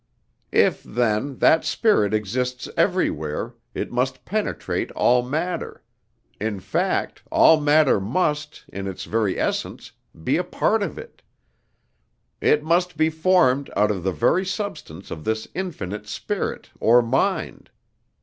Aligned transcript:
"If, 0.55 0.81
then, 0.81 1.37
that 1.37 1.63
Spirit 1.63 2.11
exists 2.11 2.67
everywhere, 2.75 3.53
it 3.75 3.91
must 3.91 4.25
penetrate 4.25 4.89
all 4.93 5.21
matter; 5.21 5.83
in 6.39 6.59
fact, 6.59 7.21
all 7.29 7.59
matter 7.61 7.99
must, 7.99 8.65
in 8.69 8.87
its 8.87 9.03
very 9.03 9.39
essence, 9.39 9.91
be 10.23 10.37
a 10.37 10.43
part 10.43 10.81
of 10.81 10.97
it; 10.97 11.21
it 12.41 12.63
must 12.63 12.97
be 12.97 13.11
formed 13.11 13.69
out 13.77 13.91
of 13.91 14.01
the 14.03 14.11
very 14.11 14.43
substance 14.43 15.11
of 15.11 15.23
this 15.23 15.47
infinite 15.53 16.07
Spirit 16.07 16.71
or 16.79 17.03
Mind. 17.03 17.69